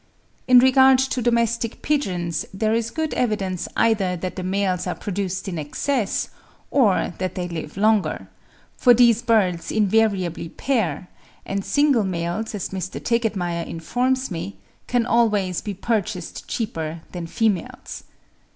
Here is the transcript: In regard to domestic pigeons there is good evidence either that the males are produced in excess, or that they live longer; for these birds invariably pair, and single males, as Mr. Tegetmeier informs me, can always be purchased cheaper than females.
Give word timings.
In 0.47 0.57
regard 0.57 0.97
to 0.97 1.21
domestic 1.21 1.83
pigeons 1.83 2.47
there 2.51 2.73
is 2.73 2.89
good 2.89 3.13
evidence 3.13 3.67
either 3.77 4.15
that 4.17 4.35
the 4.35 4.41
males 4.41 4.87
are 4.87 4.95
produced 4.95 5.47
in 5.47 5.59
excess, 5.59 6.29
or 6.71 7.13
that 7.19 7.35
they 7.35 7.47
live 7.47 7.77
longer; 7.77 8.27
for 8.75 8.95
these 8.95 9.21
birds 9.21 9.69
invariably 9.71 10.49
pair, 10.49 11.07
and 11.45 11.63
single 11.63 12.03
males, 12.03 12.55
as 12.55 12.69
Mr. 12.69 12.99
Tegetmeier 12.99 13.67
informs 13.67 14.31
me, 14.31 14.55
can 14.87 15.05
always 15.05 15.61
be 15.61 15.75
purchased 15.75 16.47
cheaper 16.47 17.01
than 17.11 17.27
females. 17.27 18.01